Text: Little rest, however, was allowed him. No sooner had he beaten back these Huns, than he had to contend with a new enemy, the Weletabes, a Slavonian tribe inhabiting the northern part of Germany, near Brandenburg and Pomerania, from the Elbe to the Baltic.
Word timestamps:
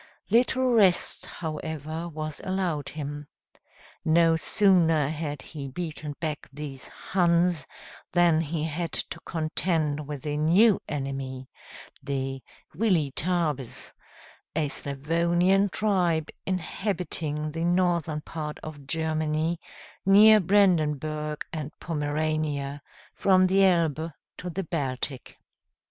Little 0.31 0.73
rest, 0.73 1.27
however, 1.27 2.09
was 2.09 2.41
allowed 2.43 2.89
him. 2.89 3.27
No 4.03 4.35
sooner 4.35 5.09
had 5.09 5.43
he 5.43 5.67
beaten 5.67 6.15
back 6.19 6.49
these 6.51 6.87
Huns, 6.87 7.67
than 8.11 8.41
he 8.41 8.63
had 8.63 8.93
to 8.93 9.19
contend 9.27 10.07
with 10.07 10.25
a 10.25 10.37
new 10.37 10.81
enemy, 10.89 11.51
the 12.01 12.41
Weletabes, 12.73 13.93
a 14.55 14.69
Slavonian 14.69 15.69
tribe 15.69 16.29
inhabiting 16.47 17.51
the 17.51 17.63
northern 17.63 18.21
part 18.21 18.57
of 18.63 18.87
Germany, 18.87 19.59
near 20.03 20.39
Brandenburg 20.39 21.45
and 21.53 21.71
Pomerania, 21.79 22.81
from 23.13 23.45
the 23.45 23.63
Elbe 23.65 24.11
to 24.37 24.49
the 24.49 24.63
Baltic. 24.63 25.37